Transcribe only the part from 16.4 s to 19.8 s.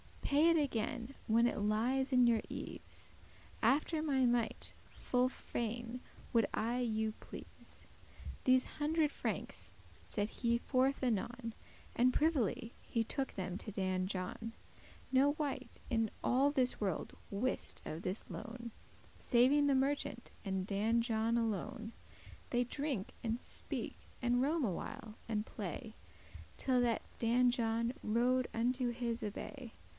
this world wist of this loan, Saving the